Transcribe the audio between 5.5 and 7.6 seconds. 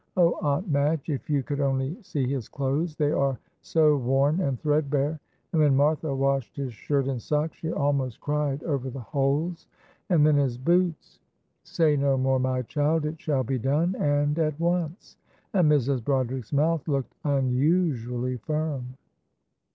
and when Martha washed his shirt and socks